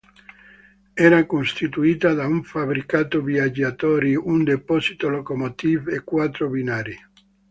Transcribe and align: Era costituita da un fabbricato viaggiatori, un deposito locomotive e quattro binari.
Era 1.09 1.27
costituita 1.27 2.15
da 2.15 2.25
un 2.25 2.41
fabbricato 2.43 3.21
viaggiatori, 3.21 4.15
un 4.15 4.43
deposito 4.43 5.09
locomotive 5.09 5.93
e 5.93 6.03
quattro 6.03 6.49
binari. 6.49 6.97